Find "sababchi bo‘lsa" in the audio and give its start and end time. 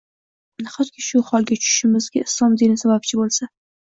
2.85-3.51